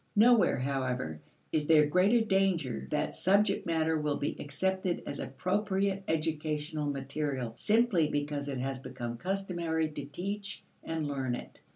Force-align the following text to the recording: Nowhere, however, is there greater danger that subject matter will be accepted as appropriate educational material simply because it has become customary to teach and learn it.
Nowhere, 0.15 0.57
however, 0.57 1.21
is 1.51 1.67
there 1.67 1.85
greater 1.85 2.21
danger 2.21 2.87
that 2.89 3.15
subject 3.15 3.67
matter 3.67 3.99
will 4.01 4.17
be 4.17 4.35
accepted 4.39 5.03
as 5.05 5.19
appropriate 5.19 6.03
educational 6.07 6.87
material 6.87 7.53
simply 7.55 8.09
because 8.09 8.47
it 8.49 8.57
has 8.57 8.79
become 8.79 9.17
customary 9.19 9.89
to 9.89 10.05
teach 10.05 10.63
and 10.83 11.07
learn 11.07 11.35
it. 11.35 11.59